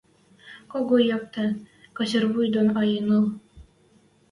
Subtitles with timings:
[0.71, 1.45] Кого йӓктӹ,
[1.95, 3.25] косир вуй дон ӓйӹнӹл